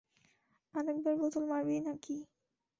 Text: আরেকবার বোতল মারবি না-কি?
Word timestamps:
আরেকবার 0.73 1.13
বোতল 1.21 1.43
মারবি 1.45 1.75
না-কি? 1.79 2.17